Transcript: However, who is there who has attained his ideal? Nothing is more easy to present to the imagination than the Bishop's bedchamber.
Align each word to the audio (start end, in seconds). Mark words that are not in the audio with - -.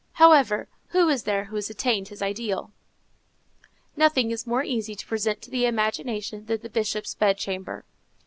However, 0.13 0.67
who 0.87 1.09
is 1.09 1.25
there 1.25 1.43
who 1.45 1.55
has 1.57 1.69
attained 1.69 2.07
his 2.07 2.23
ideal? 2.23 2.71
Nothing 3.95 4.31
is 4.31 4.47
more 4.47 4.63
easy 4.63 4.95
to 4.95 5.05
present 5.05 5.43
to 5.43 5.51
the 5.51 5.67
imagination 5.67 6.47
than 6.47 6.61
the 6.61 6.71
Bishop's 6.71 7.13
bedchamber. 7.13 7.85